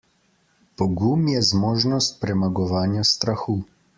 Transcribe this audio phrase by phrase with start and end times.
[0.81, 3.59] Pogum je zmožnost premagovanja strahu.